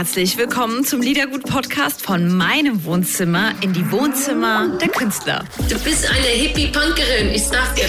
[0.00, 5.44] herzlich willkommen zum Liedergut-Podcast von meinem Wohnzimmer in die Wohnzimmer der Künstler.
[5.68, 7.84] Du bist eine Hippie-Punkerin, ich sag dir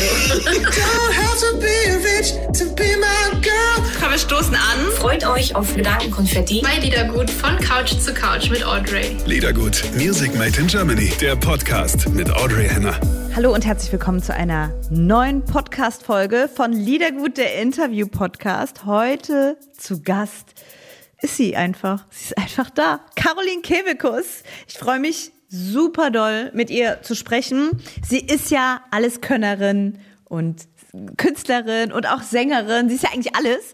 [4.01, 4.91] Komm, wir stoßen an.
[4.97, 9.15] Freut euch auf Gedankenkonfetti bei Liedergut von Couch zu Couch mit Audrey.
[9.25, 12.99] Liedergut, Music Made in Germany, der Podcast mit Audrey Henner.
[13.37, 18.83] Hallo und herzlich willkommen zu einer neuen Podcast-Folge von Liedergut, der Interview-Podcast.
[18.85, 20.55] Heute zu Gast
[21.21, 22.05] ist sie einfach.
[22.09, 22.99] Sie ist einfach da.
[23.15, 24.43] Caroline Kebekus.
[24.67, 27.71] Ich freue mich super doll, mit ihr zu sprechen.
[28.07, 30.67] Sie ist ja Alleskönnerin und
[31.17, 32.89] Künstlerin und auch Sängerin.
[32.89, 33.73] Sie ist ja eigentlich alles.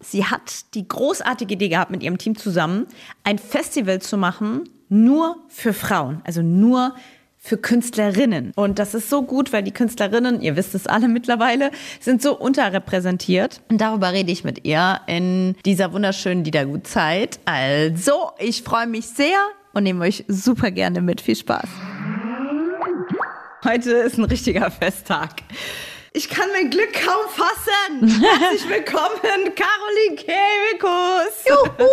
[0.00, 2.86] Sie hat die großartige Idee gehabt, mit ihrem Team zusammen
[3.24, 6.20] ein Festival zu machen, nur für Frauen.
[6.24, 6.94] Also nur
[7.38, 8.52] für Künstlerinnen.
[8.56, 12.36] Und das ist so gut, weil die Künstlerinnen, ihr wisst es alle mittlerweile, sind so
[12.36, 13.60] unterrepräsentiert.
[13.70, 17.38] Und darüber rede ich mit ihr in dieser wunderschönen Liedergut-Zeit.
[17.44, 19.38] Also, ich freue mich sehr
[19.72, 21.20] und nehme euch super gerne mit.
[21.20, 21.68] Viel Spaß.
[23.64, 25.42] Heute ist ein richtiger Festtag.
[26.16, 28.22] Ich kann mein Glück kaum fassen.
[28.22, 31.44] Herzlich willkommen, Caroline Kebekus.
[31.46, 31.86] Juhu!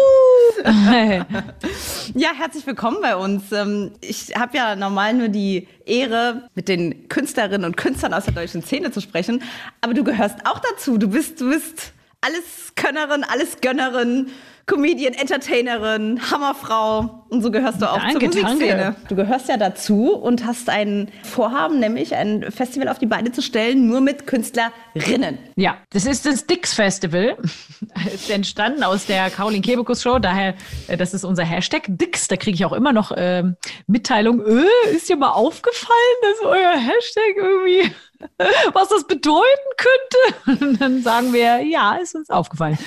[2.16, 3.52] ja, herzlich willkommen bei uns.
[3.52, 8.34] Ähm, ich habe ja normal nur die Ehre, mit den Künstlerinnen und Künstlern aus der
[8.34, 9.44] deutschen Szene zu sprechen.
[9.82, 10.98] Aber du gehörst auch dazu.
[10.98, 11.93] Du bist, du bist
[12.24, 14.32] alles Könnerin, alles Gönnerin.
[14.66, 18.78] Comedian, Entertainerin, Hammerfrau und so gehörst du auch danke, zur Musikszene.
[18.78, 18.96] Danke.
[19.10, 23.42] Du gehörst ja dazu und hast ein Vorhaben, nämlich ein Festival auf die Beine zu
[23.42, 25.38] stellen, nur mit Künstlerinnen.
[25.58, 27.36] Ja, das ist das Dix Festival.
[28.14, 30.56] ist entstanden aus der Caroline Kebekus Show, daher,
[30.88, 32.30] äh, das ist unser Hashtag Dix.
[32.30, 33.44] Da kriege ich auch immer noch äh,
[33.88, 37.92] Mitteilung, äh, ist dir mal aufgefallen, dass euer Hashtag irgendwie
[38.74, 39.44] was das bedeuten
[39.78, 40.66] könnte?
[40.66, 42.78] Und dann sagen wir, ja, ist uns aufgefallen.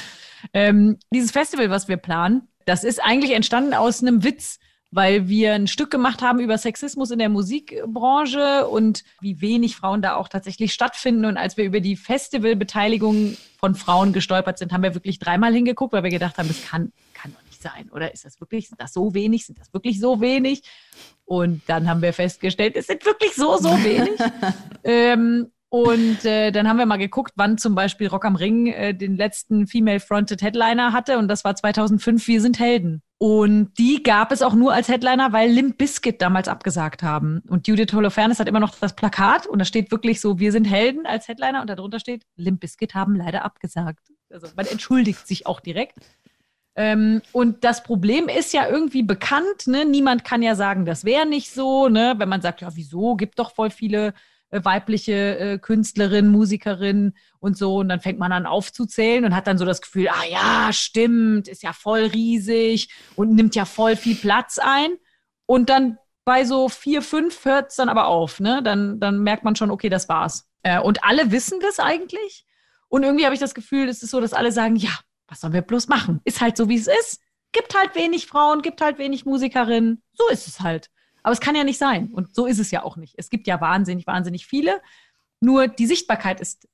[0.52, 4.58] Ähm, dieses Festival, was wir planen, das ist eigentlich entstanden aus einem Witz,
[4.90, 10.02] weil wir ein Stück gemacht haben über Sexismus in der Musikbranche und wie wenig Frauen
[10.02, 11.24] da auch tatsächlich stattfinden.
[11.24, 15.92] Und als wir über die Festivalbeteiligung von Frauen gestolpert sind, haben wir wirklich dreimal hingeguckt,
[15.92, 17.90] weil wir gedacht haben, das kann, kann nicht sein.
[17.90, 19.46] Oder ist das wirklich, sind das so wenig?
[19.46, 20.62] Sind das wirklich so wenig?
[21.24, 24.18] Und dann haben wir festgestellt, es sind wirklich so, so wenig.
[24.84, 28.94] ähm, und äh, dann haben wir mal geguckt, wann zum Beispiel Rock am Ring äh,
[28.94, 31.18] den letzten Female-Fronted Headliner hatte.
[31.18, 33.02] Und das war 2005, Wir sind Helden.
[33.18, 37.42] Und die gab es auch nur als Headliner, weil Limp Bizkit damals abgesagt haben.
[37.48, 40.66] Und Judith Holofernes hat immer noch das Plakat und da steht wirklich so, wir sind
[40.66, 44.12] Helden als Headliner und darunter steht, Limp Bizkit haben leider abgesagt.
[44.30, 45.94] Also man entschuldigt sich auch direkt.
[46.76, 49.66] Ähm, und das Problem ist ja irgendwie bekannt.
[49.66, 49.86] Ne?
[49.86, 51.88] Niemand kann ja sagen, das wäre nicht so.
[51.88, 52.14] Ne?
[52.18, 54.12] Wenn man sagt, ja, wieso, gibt doch voll viele
[54.50, 57.76] äh, weibliche äh, Künstlerin, Musikerin und so.
[57.76, 61.48] Und dann fängt man an aufzuzählen und hat dann so das Gefühl, ah ja, stimmt,
[61.48, 64.96] ist ja voll riesig und nimmt ja voll viel Platz ein.
[65.46, 68.38] Und dann bei so vier, fünf hört es dann aber auf.
[68.38, 68.62] Ne?
[68.62, 70.46] Dann, dann merkt man schon, okay, das war's.
[70.62, 72.44] Äh, und alle wissen das eigentlich.
[72.88, 74.90] Und irgendwie habe ich das Gefühl, es ist so, dass alle sagen, ja,
[75.28, 76.20] was sollen wir bloß machen?
[76.24, 77.20] Ist halt so, wie es ist.
[77.52, 80.02] Gibt halt wenig Frauen, gibt halt wenig Musikerinnen.
[80.12, 80.90] So ist es halt.
[81.22, 82.10] Aber es kann ja nicht sein.
[82.12, 83.14] Und so ist es ja auch nicht.
[83.16, 84.80] Es gibt ja wahnsinnig, wahnsinnig viele.
[85.40, 86.68] Nur die Sichtbarkeit ist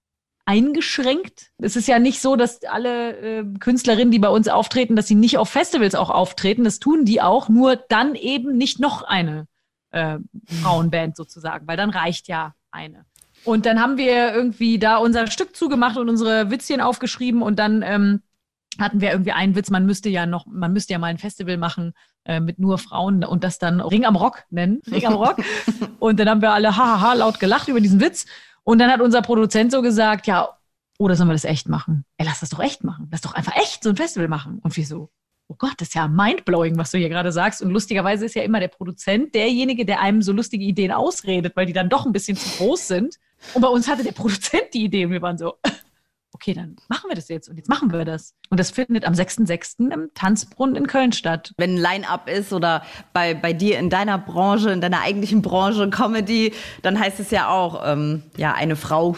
[0.44, 1.52] eingeschränkt.
[1.58, 5.14] Es ist ja nicht so, dass alle äh, Künstlerinnen, die bei uns auftreten, dass sie
[5.14, 6.64] nicht auf Festivals auch auftreten.
[6.64, 9.46] Das tun die auch, nur dann eben nicht noch eine
[9.90, 10.18] äh,
[10.62, 13.06] Frauenband sozusagen, weil dann reicht ja eine.
[13.44, 17.82] Und dann haben wir irgendwie da unser Stück zugemacht und unsere Witzchen aufgeschrieben und dann
[17.82, 18.22] ähm,
[18.78, 21.56] hatten wir irgendwie einen Witz, man müsste ja noch, man müsste ja mal ein Festival
[21.56, 21.92] machen
[22.24, 24.80] äh, mit nur Frauen und das dann Ring am Rock nennen.
[24.90, 25.36] Ring am Rock.
[25.98, 28.26] und dann haben wir alle hahaha laut gelacht über diesen Witz.
[28.64, 30.48] Und dann hat unser Produzent so gesagt, ja,
[30.98, 32.04] oder sollen wir das echt machen?
[32.16, 33.08] Ey, lass das doch echt machen.
[33.10, 34.60] Lass doch einfach echt so ein Festival machen.
[34.62, 35.10] Und wir so,
[35.48, 37.60] oh Gott, das ist ja mindblowing, was du hier gerade sagst.
[37.60, 41.66] Und lustigerweise ist ja immer der Produzent derjenige, der einem so lustige Ideen ausredet, weil
[41.66, 43.18] die dann doch ein bisschen zu groß sind.
[43.54, 45.54] Und bei uns hatte der Produzent die Idee und wir waren so,
[46.42, 48.34] okay, dann machen wir das jetzt und jetzt machen wir das.
[48.50, 49.92] Und das findet am 6.6.
[49.92, 51.52] im Tanzbrunnen in Köln statt.
[51.56, 55.88] Wenn ein Line-Up ist oder bei, bei dir in deiner Branche, in deiner eigentlichen Branche
[55.88, 56.52] Comedy,
[56.82, 59.16] dann heißt es ja auch, ähm, ja, eine Frau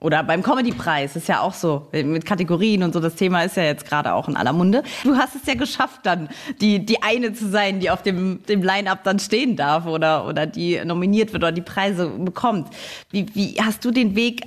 [0.00, 3.62] oder beim Comedy-Preis ist ja auch so, mit Kategorien und so, das Thema ist ja
[3.62, 4.82] jetzt gerade auch in aller Munde.
[5.02, 6.28] Du hast es ja geschafft, dann
[6.60, 10.46] die, die eine zu sein, die auf dem, dem Line-Up dann stehen darf oder, oder
[10.46, 12.68] die nominiert wird oder die Preise bekommt.
[13.10, 14.42] Wie, wie hast du den Weg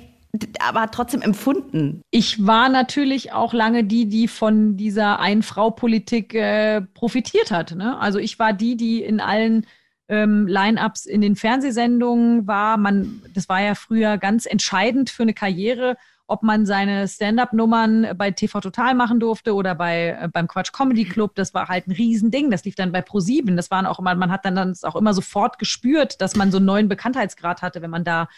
[0.60, 2.02] aber trotzdem empfunden.
[2.10, 7.74] Ich war natürlich auch lange die, die von dieser Ein-Frau-Politik äh, profitiert hat.
[7.74, 7.98] Ne?
[7.98, 9.66] Also ich war die, die in allen
[10.08, 12.76] ähm, Line-ups in den Fernsehsendungen war.
[12.76, 15.96] Man, das war ja früher ganz entscheidend für eine Karriere,
[16.26, 21.04] ob man seine Stand-up-Nummern bei TV Total machen durfte oder bei äh, beim Quatsch Comedy
[21.04, 21.34] Club.
[21.34, 22.50] Das war halt ein Riesending.
[22.50, 23.56] Das lief dann bei Pro7.
[23.56, 26.66] Das waren auch immer, man hat dann auch immer sofort gespürt, dass man so einen
[26.66, 28.28] neuen Bekanntheitsgrad hatte, wenn man da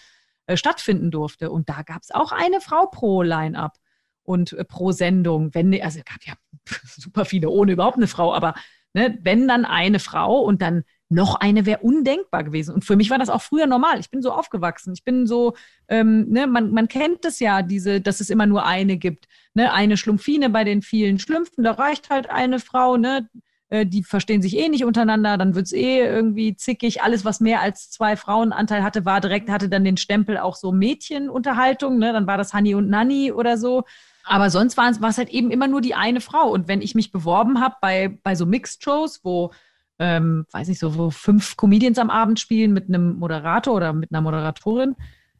[0.46, 1.50] äh, stattfinden durfte.
[1.50, 3.76] Und da gab es auch eine Frau pro Line-up
[4.22, 5.54] und äh, pro Sendung.
[5.54, 6.34] Wenn, also gab ja
[6.84, 8.54] super viele ohne überhaupt eine Frau, aber
[8.94, 12.74] ne, wenn dann eine Frau und dann noch eine wäre undenkbar gewesen.
[12.74, 14.00] Und für mich war das auch früher normal.
[14.00, 14.94] Ich bin so aufgewachsen.
[14.94, 15.54] Ich bin so,
[15.88, 19.26] ähm, ne, man, man kennt es ja, diese, dass es immer nur eine gibt.
[19.54, 19.72] Ne?
[19.72, 23.28] Eine Schlumpfine bei den vielen Schlümpfen, da reicht halt eine Frau, ne?
[23.72, 27.02] Äh, die verstehen sich eh nicht untereinander, dann wird es eh irgendwie zickig.
[27.02, 30.72] Alles, was mehr als zwei Frauenanteil hatte, war direkt, hatte dann den Stempel auch so
[30.72, 32.12] Mädchenunterhaltung, ne?
[32.12, 33.84] Dann war das Honey und Nanny oder so.
[34.24, 36.50] Aber sonst war es halt eben immer nur die eine Frau.
[36.50, 39.52] Und wenn ich mich beworben habe bei, bei so Mixed-Shows, wo
[39.98, 44.12] ähm, weiß nicht so, wo fünf Comedians am Abend spielen mit einem Moderator oder mit
[44.12, 44.96] einer Moderatorin.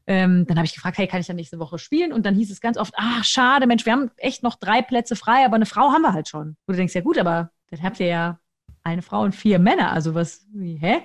[0.06, 2.12] Ähm, dann habe ich gefragt, hey, kann ich dann nächste Woche spielen?
[2.14, 5.17] Und dann hieß es ganz oft, ach, schade, Mensch, wir haben echt noch drei Plätze
[5.17, 6.56] frei, aber eine Frau haben wir halt schon.
[6.67, 8.38] Wo du denkst, ja gut, aber dann habt ihr ja
[8.84, 9.92] eine Frau und vier Männer.
[9.92, 11.00] Also was, wie, hä?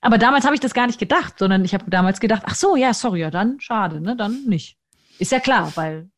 [0.00, 2.76] Aber damals habe ich das gar nicht gedacht, sondern ich habe damals gedacht, ach so,
[2.76, 4.78] ja, sorry, ja, dann schade, ne, dann nicht.
[5.18, 6.08] Ist ja klar, weil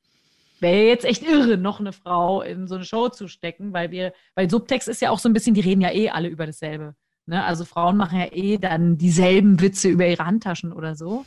[0.60, 4.12] wäre jetzt echt irre, noch eine Frau in so eine Show zu stecken, weil wir,
[4.34, 6.94] weil Subtext ist ja auch so ein bisschen, die reden ja eh alle über dasselbe.
[7.26, 7.44] Ne?
[7.44, 11.24] Also Frauen machen ja eh dann dieselben Witze über ihre Handtaschen oder so.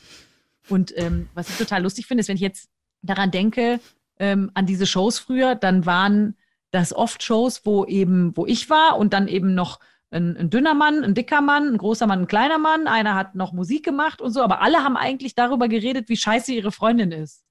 [0.69, 2.69] Und ähm, was ich total lustig finde, ist, wenn ich jetzt
[3.01, 3.79] daran denke,
[4.19, 6.35] ähm, an diese Shows früher, dann waren
[6.71, 9.79] das oft Shows, wo eben, wo ich war und dann eben noch
[10.09, 12.88] ein, ein, dünner Mann, ein dicker Mann, ein großer Mann, ein kleiner Mann.
[12.88, 16.51] Einer hat noch Musik gemacht und so, aber alle haben eigentlich darüber geredet, wie scheiße
[16.51, 17.44] ihre Freundin ist.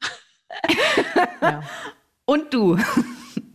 [1.40, 1.62] ja.
[2.24, 2.78] Und du.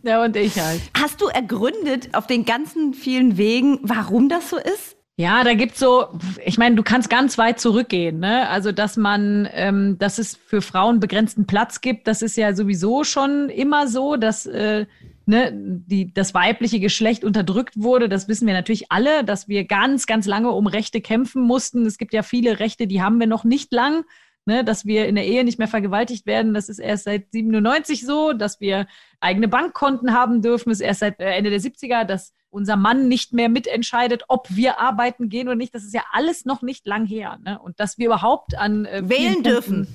[0.04, 0.82] Ja, und ich halt.
[1.00, 4.96] Hast du ergründet auf den ganzen vielen Wegen, warum das so ist?
[5.18, 6.10] Ja, da gibt's so,
[6.44, 8.50] ich meine, du kannst ganz weit zurückgehen, ne?
[8.50, 13.06] Also, dass man, ähm, dass es für Frauen begrenzten Platz gibt, das ist ja sowieso
[13.06, 14.88] schon immer so, dass äh,
[15.26, 18.10] ne, die, das weibliche Geschlecht unterdrückt wurde.
[18.10, 21.86] Das wissen wir natürlich alle, dass wir ganz, ganz lange um Rechte kämpfen mussten.
[21.86, 24.06] Es gibt ja viele Rechte, die haben wir noch nicht lang
[24.46, 26.54] ne, dass wir in der Ehe nicht mehr vergewaltigt werden.
[26.54, 28.88] Das ist erst seit 97 so, dass wir
[29.20, 33.34] eigene Bankkonten haben dürfen, ist erst seit äh, Ende der 70er, dass unser Mann nicht
[33.34, 35.76] mehr mitentscheidet, ob wir arbeiten gehen oder nicht.
[35.76, 37.38] Das ist ja alles noch nicht lang her.
[37.44, 37.60] Ne?
[37.60, 39.88] Und dass wir überhaupt an äh, wählen dürfen.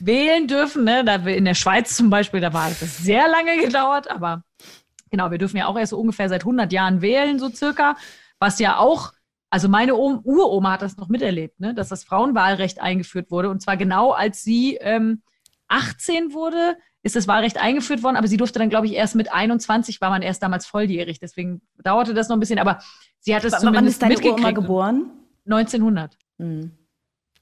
[0.00, 1.04] Wählen dürfen, ne?
[1.04, 4.44] Da wir in der Schweiz zum Beispiel, da war das sehr lange gedauert, aber
[5.10, 7.96] genau, wir dürfen ja auch erst so ungefähr seit 100 Jahren wählen, so circa,
[8.38, 9.12] was ja auch
[9.52, 11.74] also meine Uroma hat das noch miterlebt, ne?
[11.74, 13.50] dass das Frauenwahlrecht eingeführt wurde.
[13.50, 15.20] Und zwar genau als sie ähm,
[15.68, 19.30] 18 wurde, ist das Wahlrecht eingeführt worden, aber sie durfte dann, glaube ich, erst mit
[19.30, 21.18] 21 war man erst damals volljährig.
[21.20, 22.78] Deswegen dauerte das noch ein bisschen, aber
[23.18, 24.40] sie hat es zumindest Wann ist deine mitgekriegt.
[24.40, 25.10] Uroma geboren?
[25.44, 26.16] 1900.
[26.38, 26.70] Mhm.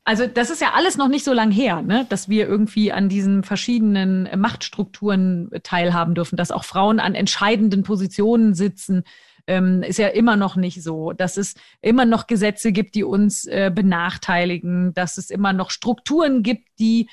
[0.05, 2.07] Also das ist ja alles noch nicht so lang her, ne?
[2.09, 8.55] dass wir irgendwie an diesen verschiedenen Machtstrukturen teilhaben dürfen, dass auch Frauen an entscheidenden Positionen
[8.55, 9.05] sitzen,
[9.47, 13.45] ähm, ist ja immer noch nicht so, dass es immer noch Gesetze gibt, die uns
[13.47, 17.09] äh, benachteiligen, dass es immer noch Strukturen gibt, die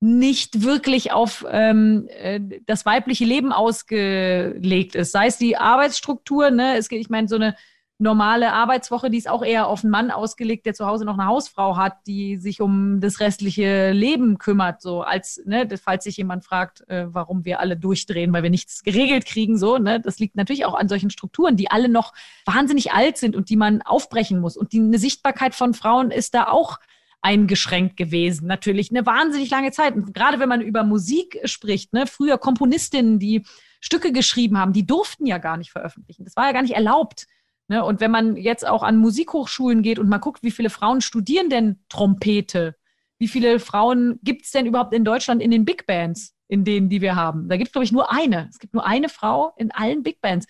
[0.00, 5.12] nicht wirklich auf ähm, äh, das weibliche Leben ausgelegt ist.
[5.12, 7.54] Sei es die Arbeitsstruktur, ne, es ich meine, so eine
[7.98, 11.26] normale Arbeitswoche, die ist auch eher auf einen Mann ausgelegt, der zu Hause noch eine
[11.26, 16.44] Hausfrau hat, die sich um das restliche Leben kümmert, so als, ne, falls sich jemand
[16.44, 20.36] fragt, äh, warum wir alle durchdrehen, weil wir nichts geregelt kriegen, so, ne, das liegt
[20.36, 22.12] natürlich auch an solchen Strukturen, die alle noch
[22.44, 24.56] wahnsinnig alt sind und die man aufbrechen muss.
[24.56, 26.78] Und die, eine Sichtbarkeit von Frauen ist da auch
[27.20, 28.48] eingeschränkt gewesen.
[28.48, 29.94] Natürlich eine wahnsinnig lange Zeit.
[29.94, 33.44] Und gerade wenn man über Musik spricht, ne, früher Komponistinnen, die
[33.80, 36.24] Stücke geschrieben haben, die durften ja gar nicht veröffentlichen.
[36.24, 37.26] Das war ja gar nicht erlaubt.
[37.68, 37.84] Ne?
[37.84, 41.48] Und wenn man jetzt auch an Musikhochschulen geht und mal guckt, wie viele Frauen studieren
[41.48, 42.76] denn Trompete?
[43.18, 46.88] Wie viele Frauen gibt es denn überhaupt in Deutschland in den Big Bands, in denen,
[46.88, 47.48] die wir haben?
[47.48, 48.48] Da gibt es, glaube ich, nur eine.
[48.50, 50.46] Es gibt nur eine Frau in allen Big Bands.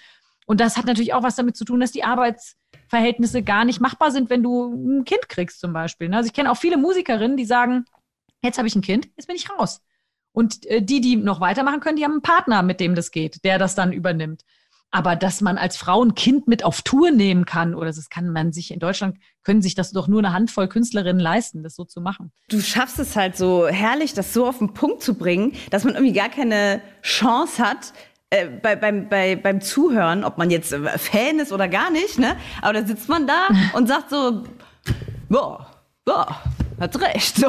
[0.46, 4.10] Und das hat natürlich auch was damit zu tun, dass die Arbeitsverhältnisse gar nicht machbar
[4.10, 6.08] sind, wenn du ein Kind kriegst zum Beispiel.
[6.08, 6.16] Ne?
[6.16, 7.84] Also ich kenne auch viele Musikerinnen, die sagen,
[8.42, 9.82] jetzt habe ich ein Kind, jetzt bin ich raus.
[10.32, 13.44] Und äh, die, die noch weitermachen können, die haben einen Partner, mit dem das geht,
[13.44, 14.42] der das dann übernimmt.
[14.92, 18.28] Aber dass man als Frau ein Kind mit auf Tour nehmen kann, oder das kann
[18.28, 21.84] man sich in Deutschland, können sich das doch nur eine Handvoll Künstlerinnen leisten, das so
[21.84, 22.30] zu machen.
[22.50, 25.94] Du schaffst es halt so herrlich, das so auf den Punkt zu bringen, dass man
[25.94, 27.94] irgendwie gar keine Chance hat,
[28.28, 32.18] äh, bei, beim, bei, beim Zuhören, ob man jetzt äh, Fan ist oder gar nicht,
[32.18, 32.36] ne?
[32.60, 34.44] Aber da sitzt man da und sagt so,
[35.30, 35.66] boah,
[36.04, 36.36] boah,
[36.78, 37.36] hat recht.
[37.36, 37.48] So.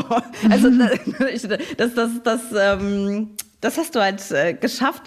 [0.50, 1.42] Also das,
[1.78, 5.04] das, das, das, ähm, das hast du halt äh, geschafft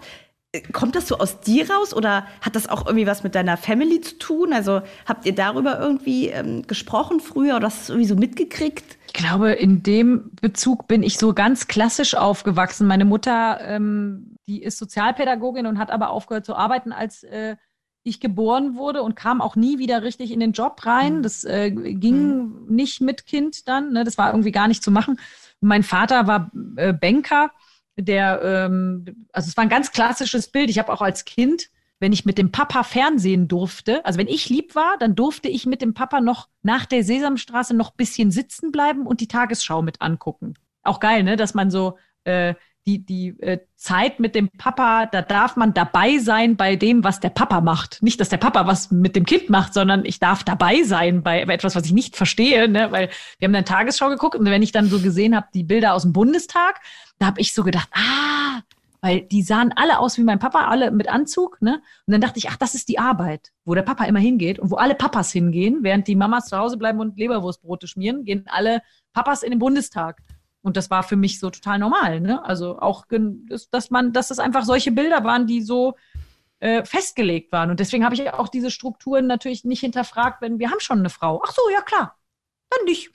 [0.72, 4.00] Kommt das so aus dir raus oder hat das auch irgendwie was mit deiner Family
[4.00, 4.52] zu tun?
[4.52, 8.96] Also habt ihr darüber irgendwie ähm, gesprochen früher oder hast du es irgendwie so mitgekriegt?
[9.06, 12.86] Ich glaube, in dem Bezug bin ich so ganz klassisch aufgewachsen.
[12.86, 17.56] Meine Mutter, ähm, die ist Sozialpädagogin und hat aber aufgehört zu arbeiten, als äh,
[18.06, 21.18] ich geboren wurde und kam auch nie wieder richtig in den Job rein.
[21.18, 21.22] Mhm.
[21.22, 22.66] Das äh, ging mhm.
[22.68, 23.92] nicht mit Kind dann.
[23.92, 24.04] Ne?
[24.04, 25.18] Das war irgendwie gar nicht zu machen.
[25.60, 27.50] Mein Vater war äh, Banker
[27.96, 30.70] der, ähm, also es war ein ganz klassisches Bild.
[30.70, 34.50] Ich habe auch als Kind, wenn ich mit dem Papa fernsehen durfte, also wenn ich
[34.50, 38.30] lieb war, dann durfte ich mit dem Papa noch nach der Sesamstraße noch ein bisschen
[38.30, 40.54] sitzen bleiben und die Tagesschau mit angucken.
[40.82, 41.36] Auch geil, ne?
[41.36, 42.54] Dass man so äh,
[42.86, 47.18] die, die äh, Zeit mit dem Papa, da darf man dabei sein bei dem, was
[47.18, 48.00] der Papa macht.
[48.00, 51.44] Nicht, dass der Papa was mit dem Kind macht, sondern ich darf dabei sein bei,
[51.46, 52.68] bei etwas, was ich nicht verstehe.
[52.68, 52.92] Ne?
[52.92, 55.94] Weil wir haben dann Tagesschau geguckt und wenn ich dann so gesehen habe, die Bilder
[55.94, 56.80] aus dem Bundestag,
[57.18, 58.60] da habe ich so gedacht, ah,
[59.00, 61.82] weil die sahen alle aus wie mein Papa, alle mit Anzug, ne?
[62.06, 64.70] Und dann dachte ich, ach, das ist die Arbeit, wo der Papa immer hingeht und
[64.70, 68.82] wo alle Papas hingehen, während die Mamas zu Hause bleiben und Leberwurstbrote schmieren, gehen alle
[69.12, 70.22] Papas in den Bundestag.
[70.62, 72.44] Und das war für mich so total normal, ne?
[72.44, 73.04] Also auch,
[73.70, 75.94] dass man, dass es einfach solche Bilder waren, die so
[76.58, 77.70] äh, festgelegt waren.
[77.70, 81.10] Und deswegen habe ich auch diese Strukturen natürlich nicht hinterfragt, wenn wir haben schon eine
[81.10, 81.42] Frau.
[81.46, 82.16] Ach so, ja klar,
[82.76, 83.10] dann nicht.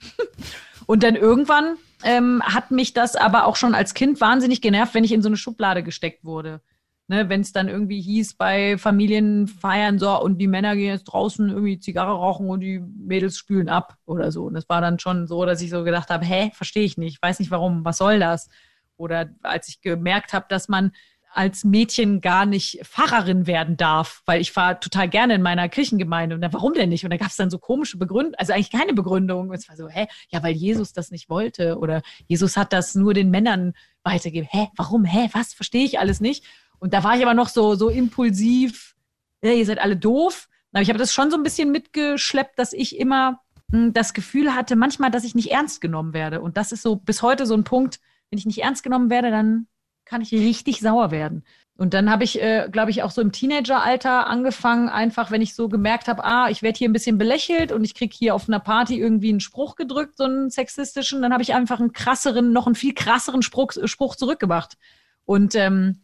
[0.86, 5.04] Und dann irgendwann ähm, hat mich das aber auch schon als Kind wahnsinnig genervt, wenn
[5.04, 6.60] ich in so eine Schublade gesteckt wurde.
[7.08, 11.50] Ne, wenn es dann irgendwie hieß bei Familienfeiern so und die Männer gehen jetzt draußen
[11.50, 14.44] irgendwie Zigarre rauchen und die Mädels spülen ab oder so.
[14.44, 17.20] Und das war dann schon so, dass ich so gedacht habe, hä, verstehe ich nicht,
[17.20, 18.48] weiß nicht warum, was soll das?
[18.96, 20.92] Oder als ich gemerkt habe, dass man
[21.34, 26.34] als Mädchen gar nicht Pfarrerin werden darf, weil ich war total gerne in meiner Kirchengemeinde.
[26.34, 27.04] Und dann, warum denn nicht?
[27.04, 29.48] Und da gab es dann so komische Begründungen, also eigentlich keine Begründung.
[29.48, 32.94] Und es war so, hä, ja, weil Jesus das nicht wollte oder Jesus hat das
[32.94, 33.72] nur den Männern
[34.04, 34.48] weitergegeben.
[34.50, 35.04] Hä, warum?
[35.04, 35.54] Hä, was?
[35.54, 36.44] Verstehe ich alles nicht.
[36.78, 38.94] Und da war ich aber noch so, so impulsiv,
[39.42, 40.48] ja, ihr seid alle doof.
[40.72, 44.14] Aber ich habe das schon so ein bisschen mitgeschleppt, dass ich immer mh, hm, das
[44.14, 46.40] Gefühl hatte, manchmal, dass ich nicht ernst genommen werde.
[46.40, 49.30] Und das ist so bis heute so ein Punkt, wenn ich nicht ernst genommen werde,
[49.30, 49.66] dann
[50.04, 51.44] kann ich richtig sauer werden.
[51.76, 55.54] Und dann habe ich, äh, glaube ich, auch so im Teenageralter angefangen, einfach, wenn ich
[55.54, 58.48] so gemerkt habe, ah, ich werde hier ein bisschen belächelt und ich kriege hier auf
[58.48, 62.52] einer Party irgendwie einen Spruch gedrückt, so einen sexistischen, dann habe ich einfach einen krasseren,
[62.52, 64.76] noch einen viel krasseren Spruch, Spruch zurückgemacht.
[65.24, 66.02] Und ähm,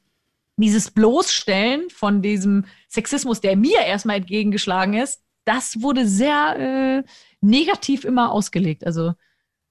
[0.57, 7.02] dieses Bloßstellen von diesem Sexismus, der mir erstmal entgegengeschlagen ist, das wurde sehr äh,
[7.40, 8.85] negativ immer ausgelegt.
[8.85, 9.12] Also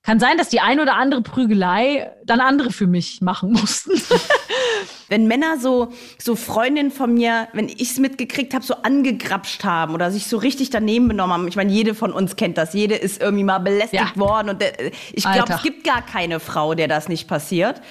[0.08, 3.92] kann sein, dass die ein oder andere Prügelei dann andere für mich machen mussten.
[5.10, 9.94] wenn Männer so, so Freundinnen von mir, wenn ich es mitgekriegt habe, so angegrapscht haben
[9.94, 11.48] oder sich so richtig daneben benommen haben.
[11.48, 12.74] Ich meine, jede von uns kennt das.
[12.74, 14.20] Jede ist irgendwie mal belästigt ja.
[14.20, 14.50] worden.
[14.50, 17.82] Und äh, ich glaube, es gibt gar keine Frau, der das nicht passiert.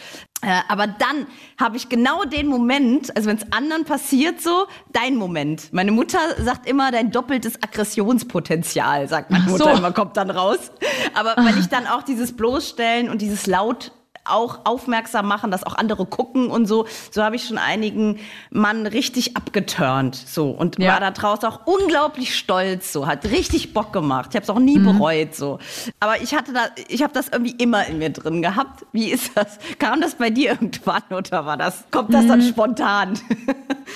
[0.43, 1.27] Äh, aber dann
[1.59, 5.73] habe ich genau den Moment, also wenn es anderen passiert so, dein Moment.
[5.73, 9.71] Meine Mutter sagt immer, dein doppeltes Aggressionspotenzial, sagt meine Mutter so.
[9.71, 10.71] immer, kommt dann raus.
[11.15, 13.93] Aber wenn ich dann auch dieses Bloßstellen und dieses laut
[14.29, 16.87] auch aufmerksam machen, dass auch andere gucken und so.
[17.11, 18.19] So habe ich schon einigen
[18.51, 20.93] Mann richtig abgeturnt so und ja.
[20.93, 24.31] war da draußen auch unglaublich stolz so, hat richtig Bock gemacht.
[24.31, 24.99] Ich habe es auch nie mhm.
[24.99, 25.59] bereut so.
[26.01, 28.87] Aber ich hatte da, ich habe das irgendwie immer in mir drin gehabt.
[28.93, 29.59] Wie ist das?
[29.79, 31.85] Kam das bei dir irgendwann oder war das?
[31.91, 32.29] Kommt das mhm.
[32.29, 33.19] dann spontan?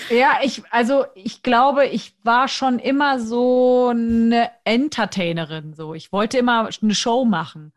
[0.09, 5.95] Ja, ich also ich glaube, ich war schon immer so eine Entertainerin so.
[5.95, 7.73] Ich wollte immer eine Show machen.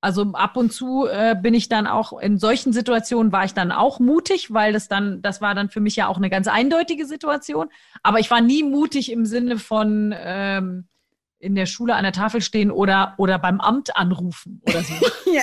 [0.00, 3.72] Also ab und zu äh, bin ich dann auch in solchen Situationen war ich dann
[3.72, 7.04] auch mutig, weil das dann, das war dann für mich ja auch eine ganz eindeutige
[7.04, 7.68] Situation.
[8.04, 10.86] Aber ich war nie mutig im Sinne von ähm,
[11.40, 14.94] in der Schule an der Tafel stehen oder, oder beim Amt anrufen oder so.
[15.32, 15.42] ja,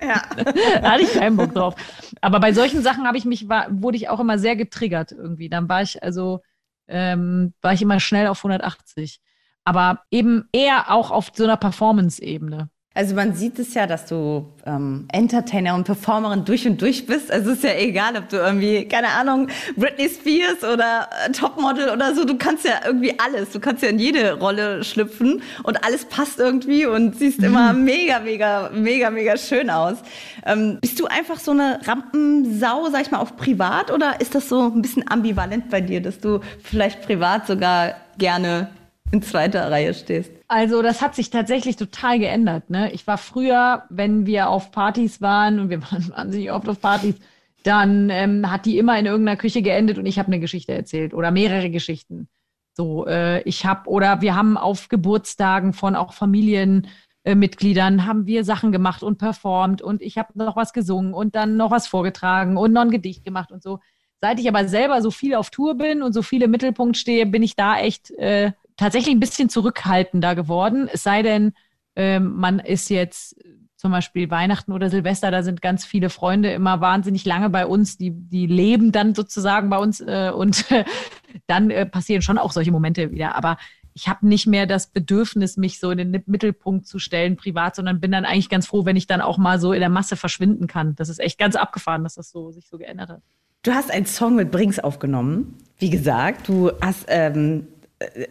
[0.00, 0.22] ja.
[0.80, 1.74] da hatte ich keinen Bock drauf.
[2.22, 5.48] Aber bei solchen Sachen habe ich mich, war, wurde ich auch immer sehr getriggert irgendwie.
[5.50, 6.40] Dann war ich also,
[6.86, 9.20] ähm, war ich immer schnell auf 180.
[9.64, 12.70] Aber eben eher auch auf so einer Performance-Ebene.
[12.98, 17.30] Also man sieht es ja, dass du ähm, Entertainer und Performerin durch und durch bist.
[17.30, 21.90] Also es ist ja egal, ob du irgendwie, keine Ahnung, Britney Spears oder äh, Topmodel
[21.90, 23.50] oder so, du kannst ja irgendwie alles.
[23.50, 27.44] Du kannst ja in jede Rolle schlüpfen und alles passt irgendwie und siehst mhm.
[27.44, 29.98] immer mega, mega, mega, mega schön aus.
[30.44, 34.48] Ähm, bist du einfach so eine Rampensau, sag ich mal, auf privat oder ist das
[34.48, 38.70] so ein bisschen ambivalent bei dir, dass du vielleicht privat sogar gerne
[39.12, 40.37] in zweiter Reihe stehst?
[40.48, 42.70] Also das hat sich tatsächlich total geändert.
[42.70, 42.90] Ne?
[42.92, 47.16] Ich war früher, wenn wir auf Partys waren und wir waren wahnsinnig oft auf Partys,
[47.64, 51.12] dann ähm, hat die immer in irgendeiner Küche geendet und ich habe eine Geschichte erzählt
[51.12, 52.28] oder mehrere Geschichten.
[52.72, 58.44] So, äh, ich habe oder wir haben auf Geburtstagen von auch Familienmitgliedern äh, haben wir
[58.44, 62.56] Sachen gemacht und performt und ich habe noch was gesungen und dann noch was vorgetragen
[62.56, 63.80] und noch ein Gedicht gemacht und so.
[64.22, 67.26] seit ich aber selber so viel auf Tour bin und so viel im Mittelpunkt stehe,
[67.26, 70.88] bin ich da echt äh, tatsächlich ein bisschen zurückhaltender geworden.
[70.90, 71.52] Es sei denn,
[71.96, 73.36] ähm, man ist jetzt
[73.76, 77.96] zum Beispiel Weihnachten oder Silvester, da sind ganz viele Freunde immer wahnsinnig lange bei uns,
[77.96, 80.84] die, die leben dann sozusagen bei uns äh, und äh,
[81.46, 83.36] dann äh, passieren schon auch solche Momente wieder.
[83.36, 83.56] Aber
[83.94, 88.00] ich habe nicht mehr das Bedürfnis, mich so in den Mittelpunkt zu stellen, privat, sondern
[88.00, 90.66] bin dann eigentlich ganz froh, wenn ich dann auch mal so in der Masse verschwinden
[90.66, 90.94] kann.
[90.96, 93.22] Das ist echt ganz abgefahren, dass das so sich so geändert hat.
[93.62, 95.56] Du hast einen Song mit Brings aufgenommen.
[95.78, 97.66] Wie gesagt, du hast ähm,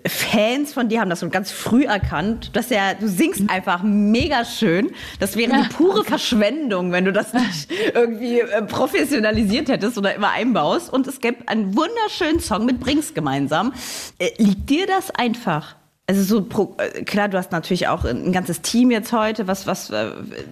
[0.08, 3.50] Fans von dir haben das schon ganz früh erkannt, dass ja, du singst mhm.
[3.50, 4.92] einfach mega schön.
[5.20, 6.10] Das wäre ja, die pure okay.
[6.10, 10.92] Verschwendung, wenn du das nicht irgendwie äh, professionalisiert hättest oder immer einbaust.
[10.92, 13.74] Und es gibt einen wunderschönen Song mit Brings gemeinsam.
[14.20, 15.76] Äh, liegt dir das einfach?
[16.10, 19.68] Also so pro, äh, klar, du hast natürlich auch ein ganzes Team jetzt heute, was
[19.68, 19.92] was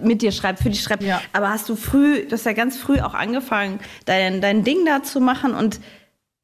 [0.02, 1.02] mit dir schreibt, für dich schreibt.
[1.02, 1.22] Ja.
[1.32, 5.02] Aber hast du früh, du hast ja ganz früh auch angefangen, dein dein Ding da
[5.02, 5.80] zu machen und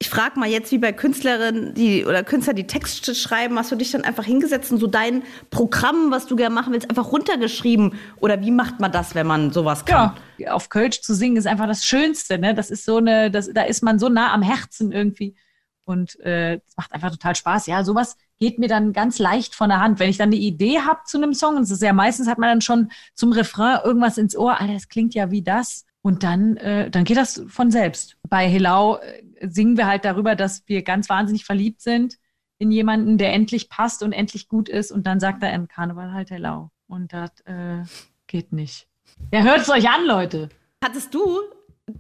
[0.03, 3.77] ich frage mal jetzt, wie bei Künstlerinnen die, oder Künstler, die Texte schreiben, hast du
[3.77, 7.95] dich dann einfach hingesetzt und so dein Programm, was du gerne machen willst, einfach runtergeschrieben?
[8.17, 10.17] Oder wie macht man das, wenn man sowas kann?
[10.39, 12.37] Ja, auf Kölsch zu singen ist einfach das Schönste.
[12.41, 12.53] Ne?
[12.53, 15.37] Das ist so eine, das, da ist man so nah am Herzen irgendwie.
[15.85, 17.69] Und es äh, macht einfach total Spaß.
[17.69, 20.01] Ja, sowas geht mir dann ganz leicht von der Hand.
[20.01, 22.39] Wenn ich dann eine Idee habe zu einem Song, und das ist ja meistens hat
[22.39, 25.85] man dann schon zum Refrain irgendwas ins Ohr, Alter, das klingt ja wie das.
[26.05, 28.17] Und dann, äh, dann geht das von selbst.
[28.29, 32.17] Bei Hilau äh, singen wir halt darüber, dass wir ganz wahnsinnig verliebt sind
[32.59, 34.93] in jemanden, der endlich passt und endlich gut ist.
[34.93, 36.71] Und dann sagt er im Karneval halt Hello.
[36.87, 37.83] Und das äh,
[38.27, 38.87] geht nicht.
[39.33, 40.49] Ja, hört es euch an, Leute.
[40.83, 41.41] Hattest du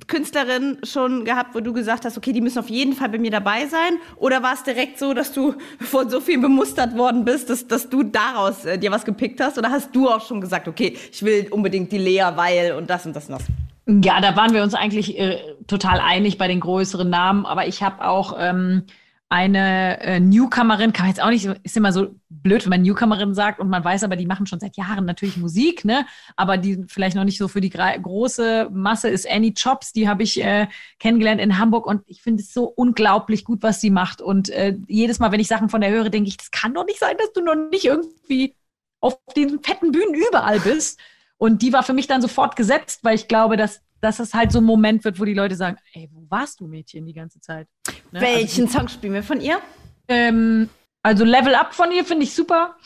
[0.06, 3.32] Künstlerin schon gehabt, wo du gesagt hast, okay, die müssen auf jeden Fall bei mir
[3.32, 3.98] dabei sein?
[4.16, 7.88] Oder war es direkt so, dass du von so viel bemustert worden bist, dass, dass
[7.88, 9.58] du daraus äh, dir was gepickt hast?
[9.58, 13.04] Oder hast du auch schon gesagt, okay, ich will unbedingt die Lea, weil und das
[13.06, 13.61] und das und das?
[13.86, 17.82] Ja, da waren wir uns eigentlich äh, total einig bei den größeren Namen, aber ich
[17.82, 18.84] habe auch ähm,
[19.32, 23.32] eine äh, Newcomerin, kann man jetzt auch nicht, ist immer so blöd, wenn man Newcomerin
[23.34, 26.04] sagt und man weiß aber, die machen schon seit Jahren natürlich Musik, ne?
[26.36, 30.22] Aber die vielleicht noch nicht so für die große Masse ist Annie Chops, die habe
[30.22, 34.20] ich äh, kennengelernt in Hamburg und ich finde es so unglaublich gut, was sie macht.
[34.20, 36.84] Und äh, jedes Mal, wenn ich Sachen von der höre, denke ich, das kann doch
[36.84, 38.54] nicht sein, dass du noch nicht irgendwie
[39.00, 41.00] auf den fetten Bühnen überall bist.
[41.42, 44.52] Und die war für mich dann sofort gesetzt, weil ich glaube, dass, dass es halt
[44.52, 47.40] so ein Moment wird, wo die Leute sagen, ey, wo warst du, Mädchen, die ganze
[47.40, 47.66] Zeit?
[48.12, 48.20] Ne?
[48.20, 49.58] Welchen also, Song spielen wir von ihr?
[50.06, 50.68] Ähm,
[51.02, 52.76] also Level Up von ihr finde ich super.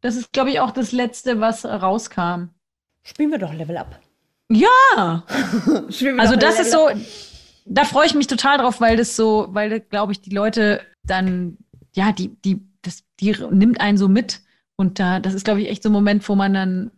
[0.00, 2.50] Das ist, glaube ich, auch das Letzte, was rauskam.
[3.02, 3.98] Spielen wir doch Level Up.
[4.48, 5.24] Ja!
[6.18, 6.88] also das ist so,
[7.64, 11.58] da freue ich mich total drauf, weil das so, weil, glaube ich, die Leute dann,
[11.94, 14.40] ja, die, die, das, die nimmt einen so mit.
[14.76, 16.92] Und da, das ist, glaube ich, echt so ein Moment, wo man dann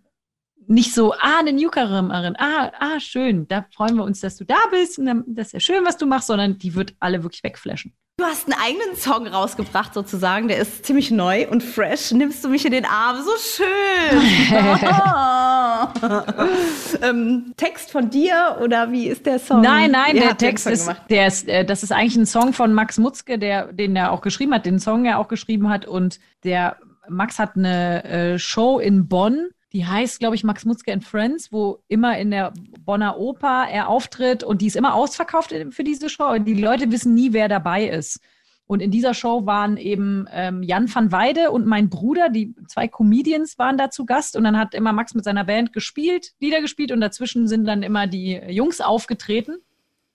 [0.66, 4.56] nicht so, ah, eine Newcomerin, ah, ah, schön, da freuen wir uns, dass du da
[4.70, 7.94] bist und das ist ja schön, was du machst, sondern die wird alle wirklich wegflashen.
[8.16, 12.12] Du hast einen eigenen Song rausgebracht sozusagen, der ist ziemlich neu und fresh.
[12.12, 14.22] Nimmst du mich in den Arm, so schön.
[17.02, 19.62] ähm, Text von dir oder wie ist der Song?
[19.62, 22.98] Nein, nein, der Text ist, der ist, äh, das ist eigentlich ein Song von Max
[22.98, 26.76] Mutzke, der, den er auch geschrieben hat, den Song er auch geschrieben hat und der
[27.08, 31.52] Max hat eine äh, Show in Bonn die heißt, glaube ich, Max Mutzke and Friends,
[31.52, 32.52] wo immer in der
[32.84, 36.28] Bonner Oper er auftritt und die ist immer ausverkauft für diese Show.
[36.28, 38.20] Und die Leute wissen nie, wer dabei ist.
[38.66, 42.86] Und in dieser Show waren eben ähm, Jan van Weide und mein Bruder, die zwei
[42.86, 44.36] Comedians waren da zu Gast.
[44.36, 47.82] Und dann hat immer Max mit seiner Band gespielt, Lieder gespielt und dazwischen sind dann
[47.82, 49.56] immer die Jungs aufgetreten.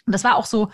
[0.05, 0.69] Und das war auch so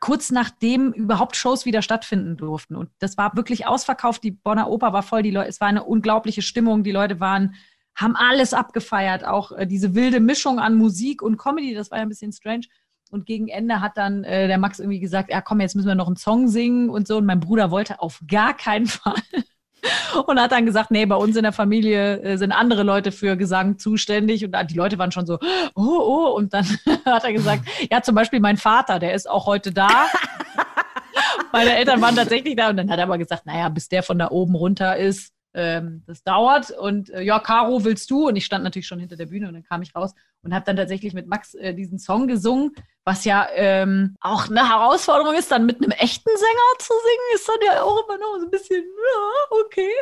[0.00, 2.74] kurz nachdem überhaupt Shows wieder stattfinden durften.
[2.74, 4.24] Und das war wirklich ausverkauft.
[4.24, 5.22] Die Bonner Oper war voll.
[5.22, 6.82] Die Leute, es war eine unglaubliche Stimmung.
[6.84, 7.54] Die Leute waren
[7.94, 12.02] haben alles abgefeiert, auch äh, diese wilde Mischung an Musik und Comedy, das war ja
[12.02, 12.66] ein bisschen strange.
[13.10, 15.96] Und gegen Ende hat dann äh, der Max irgendwie gesagt, ja komm, jetzt müssen wir
[15.96, 17.16] noch einen Song singen und so.
[17.16, 19.14] Und mein Bruder wollte auf gar keinen Fall.
[20.26, 23.36] und hat dann gesagt, nee, bei uns in der Familie äh, sind andere Leute für
[23.36, 24.44] Gesang zuständig.
[24.44, 25.38] Und die Leute waren schon so,
[25.74, 26.34] oh, oh.
[26.36, 26.64] Und dann
[27.04, 29.88] hat er gesagt, ja, zum Beispiel mein Vater, der ist auch heute da.
[31.52, 32.70] Meine Eltern waren tatsächlich da.
[32.70, 36.02] Und dann hat er aber gesagt, naja, bis der von da oben runter ist, ähm,
[36.06, 38.28] das dauert und äh, ja, Caro, willst du?
[38.28, 40.64] Und ich stand natürlich schon hinter der Bühne und dann kam ich raus und habe
[40.64, 42.72] dann tatsächlich mit Max äh, diesen Song gesungen,
[43.04, 47.48] was ja ähm, auch eine Herausforderung ist, dann mit einem echten Sänger zu singen, ist
[47.48, 49.92] dann ja auch immer noch so ein bisschen, ja, okay.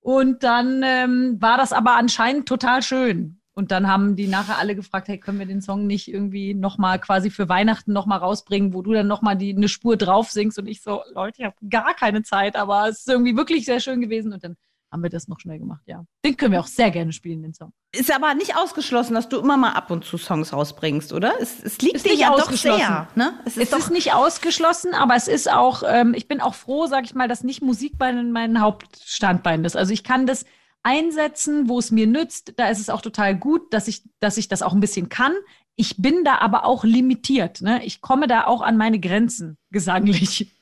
[0.00, 3.38] Und dann ähm, war das aber anscheinend total schön.
[3.54, 6.98] Und dann haben die nachher alle gefragt, hey, können wir den Song nicht irgendwie nochmal
[6.98, 10.80] quasi für Weihnachten nochmal rausbringen, wo du dann nochmal eine Spur drauf singst und ich
[10.80, 14.32] so, Leute, ich habe gar keine Zeit, aber es ist irgendwie wirklich sehr schön gewesen.
[14.32, 14.56] Und dann
[14.92, 16.04] haben wir das noch schnell gemacht, ja.
[16.24, 17.72] Den können wir auch sehr gerne spielen, den Song.
[17.92, 21.32] Ist aber nicht ausgeschlossen, dass du immer mal ab und zu Songs rausbringst, oder?
[21.40, 22.78] Es, es liegt Ist dir nicht ja doch ausgeschlossen.
[22.78, 23.08] sehr.
[23.14, 23.32] Ne?
[23.46, 27.14] Es ist, nicht ausgeschlossen, aber es ist auch, ähm, ich bin auch froh, sag ich
[27.14, 29.76] mal, dass nicht Musik bei meinen Hauptstandbeinen ist.
[29.76, 30.44] Also ich kann das
[30.82, 32.54] einsetzen, wo es mir nützt.
[32.56, 35.32] Da ist es auch total gut, dass ich, dass ich das auch ein bisschen kann.
[35.74, 37.62] Ich bin da aber auch limitiert.
[37.62, 37.84] Ne?
[37.84, 40.52] Ich komme da auch an meine Grenzen, gesanglich.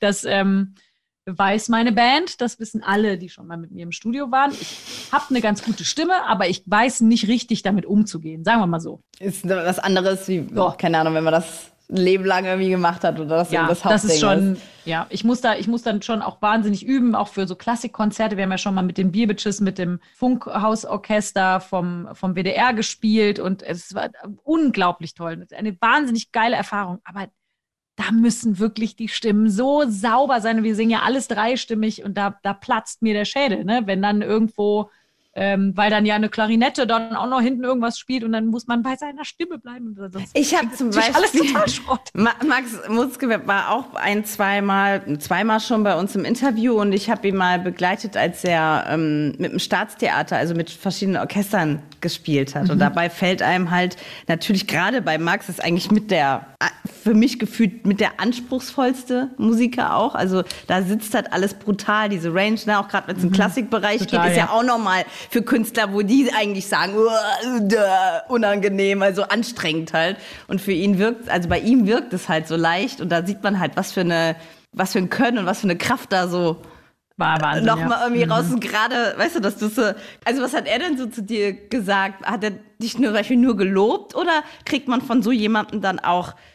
[0.00, 0.74] Das ähm,
[1.26, 4.52] weiß meine Band, das wissen alle, die schon mal mit mir im Studio waren.
[4.52, 8.66] Ich habe eine ganz gute Stimme, aber ich weiß nicht richtig damit umzugehen, sagen wir
[8.66, 9.00] mal so.
[9.18, 10.74] Ist was anderes wie, So.
[10.76, 13.82] keine Ahnung, wenn man das ein Leben lang irgendwie gemacht hat oder das Ja, das
[13.82, 14.56] das Hauptding ist schon,
[14.86, 18.36] ja, ich muss da, ich muss dann schon auch wahnsinnig üben, auch für so Klassikkonzerte.
[18.36, 23.38] Wir haben ja schon mal mit den Bierbitches, mit dem Funkhausorchester vom, vom WDR gespielt
[23.38, 24.08] und es war
[24.44, 25.46] unglaublich toll.
[25.54, 27.00] Eine wahnsinnig geile Erfahrung.
[27.04, 27.28] Aber
[27.96, 30.64] da müssen wirklich die Stimmen so sauber sein.
[30.64, 33.82] Wir singen ja alles dreistimmig und da, da platzt mir der Schädel, ne?
[33.84, 34.90] Wenn dann irgendwo,
[35.36, 38.66] ähm, weil dann ja eine Klarinette dann auch noch hinten irgendwas spielt und dann muss
[38.66, 39.94] man bei seiner Stimme bleiben.
[39.96, 42.00] Sonst Ich habe zum ist alles Beispiel total Schrott.
[42.14, 47.10] Ma Max Mutzke war auch ein, zweimal, zweimal schon bei uns im Interview und ich
[47.10, 52.56] habe ihn mal begleitet, als er ähm, mit dem Staatstheater, also mit verschiedenen Orchestern gespielt
[52.56, 52.70] hat.
[52.70, 56.46] Und dabei fällt einem halt natürlich gerade bei Max ist eigentlich mit der,
[57.04, 60.14] für mich gefühlt mit der anspruchsvollste Musiker auch.
[60.14, 62.78] Also da sitzt halt alles brutal, diese Range, ne?
[62.80, 64.50] auch gerade wenn es im Klassikbereich Total, geht, ist ja ja.
[64.50, 70.16] auch normal für Künstler, wo die eigentlich sagen, "Uah, duh, unangenehm, also anstrengend halt.
[70.48, 73.42] Und für ihn wirkt, also bei ihm wirkt es halt so leicht und da sieht
[73.42, 74.34] man halt, was für eine,
[74.72, 76.62] was für ein Können und was für eine Kraft da so
[77.18, 77.66] War Wahnsinn.
[77.66, 78.04] nochmal ja.
[78.04, 79.82] irgendwie raus und gerade, weißt du, dass du so,
[80.24, 82.24] also was hat er denn so zu dir gesagt?
[82.24, 85.98] Hat er dich nur, zum Beispiel nur gelobt oder kriegt man von so jemandem dann
[85.98, 86.53] auch äh,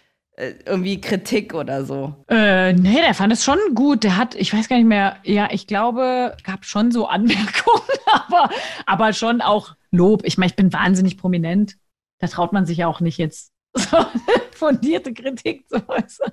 [0.66, 2.16] irgendwie Kritik oder so?
[2.30, 4.04] Äh, nee, der fand es schon gut.
[4.04, 8.50] Der hat, ich weiß gar nicht mehr, ja, ich glaube, gab schon so Anmerkungen, aber,
[8.86, 10.22] aber schon auch Lob.
[10.26, 11.76] Ich meine, ich bin wahnsinnig prominent.
[12.20, 13.98] Da traut man sich ja auch nicht jetzt so
[14.52, 16.32] fundierte Kritik zu äußern.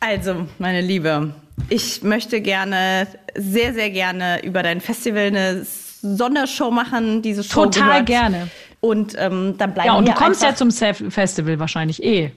[0.00, 1.34] Also, meine Liebe,
[1.68, 7.64] ich möchte gerne, sehr, sehr gerne über dein Festival eine Sondershow machen, diese Show.
[7.64, 8.06] Total gehört.
[8.06, 8.50] gerne.
[8.80, 12.32] Und ähm, dann bleiben Ja, und wir du kommst ja zum Festival wahrscheinlich eh.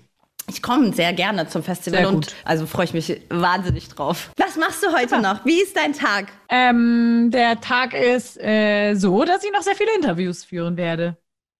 [0.49, 4.29] Ich komme sehr gerne zum Festival und also freue ich mich wahnsinnig drauf.
[4.35, 5.45] Was machst du heute noch?
[5.45, 6.33] Wie ist dein Tag?
[6.49, 11.15] Ähm, der Tag ist äh, so, dass ich noch sehr viele Interviews führen werde.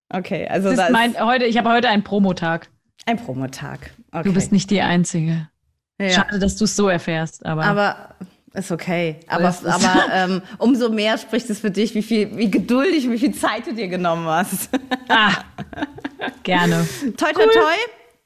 [0.09, 2.67] Okay, also Das da ist ist mein, heute, ich habe heute einen Promotag.
[3.05, 3.91] ein Promotag.
[4.11, 4.23] Okay.
[4.23, 5.47] Du bist nicht die Einzige.
[5.97, 6.09] ja.
[6.09, 7.63] Schade, dass du es so erfährst, aber.
[7.63, 8.15] Aber
[8.53, 9.19] ist okay.
[9.27, 13.33] Aber, aber ähm, umso mehr spricht es für dich, wie viel, wie geduldig, wie viel
[13.33, 14.69] Zeit du dir genommen hast.
[15.09, 15.31] ah,
[16.43, 16.87] gerne.
[17.17, 17.75] toi, toi, toi.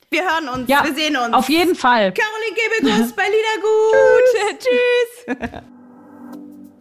[0.09, 0.69] Wir hören uns.
[0.69, 1.33] Ja, wir sehen uns.
[1.33, 2.13] Auf jeden Fall.
[2.13, 4.59] Caroline Kebekus bei Liedergut.
[5.49, 5.63] Tschüss.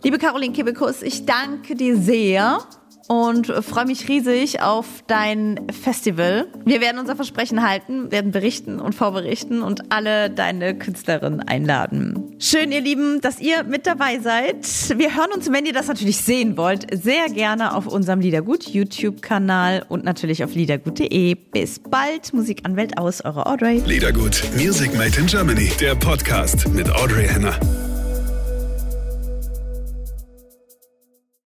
[0.02, 2.60] Liebe Caroline Kebekus, ich danke dir sehr
[3.08, 6.48] und freue mich riesig auf dein Festival.
[6.64, 12.36] Wir werden unser Versprechen halten, werden berichten und vorberichten und alle deine Künstlerinnen einladen.
[12.38, 14.66] Schön, ihr Lieben, dass ihr mit dabei seid.
[14.98, 19.84] Wir hören uns, wenn ihr das natürlich sehen wollt, sehr gerne auf unserem Liedergut YouTube-Kanal
[19.88, 21.34] und natürlich auf liedergut.de.
[21.34, 23.82] Bis bald, Musikanwält aus, eure Audrey.
[23.86, 27.58] Liedergut, Music Made in Germany, der Podcast mit Audrey Henner.